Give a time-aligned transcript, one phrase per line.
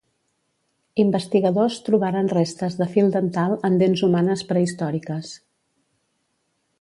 [1.03, 5.33] Investigadors trobaren restes de fil dental en dents humanes prehistòriques.